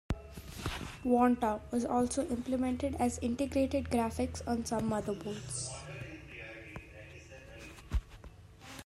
Vanta 1.03 1.61
also 1.87 2.23
was 2.23 2.31
implemented 2.31 2.95
as 2.95 3.19
integrated 3.19 3.83
graphics 3.85 4.41
on 4.47 4.65
some 4.65 4.89
motherboards. 4.89 5.69